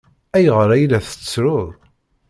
Ayɣer 0.35 0.69
ay 0.75 0.85
la 0.89 0.99
tettruḍ? 1.05 1.67